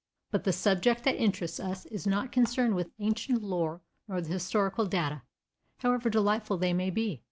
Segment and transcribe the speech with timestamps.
[0.31, 4.87] But the subject that interests us is not concerned with ancient lore nor with historical
[4.87, 5.21] data,
[5.77, 7.19] however delightful they may be.